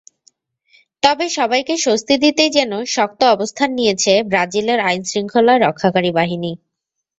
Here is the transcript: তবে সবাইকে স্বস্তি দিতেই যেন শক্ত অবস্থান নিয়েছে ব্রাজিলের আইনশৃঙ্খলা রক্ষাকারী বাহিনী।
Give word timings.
তবে 1.03 1.25
সবাইকে 1.29 1.73
স্বস্তি 1.77 2.15
দিতেই 2.23 2.51
যেন 2.51 2.71
শক্ত 2.87 3.21
অবস্থান 3.31 3.69
নিয়েছে 3.73 4.13
ব্রাজিলের 4.23 4.79
আইনশৃঙ্খলা 4.81 5.53
রক্ষাকারী 5.57 6.11
বাহিনী। 6.11 6.51